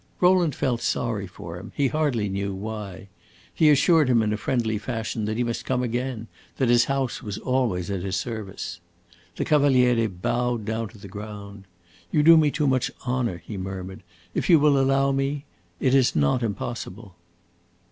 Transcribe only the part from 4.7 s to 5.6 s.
fashion that he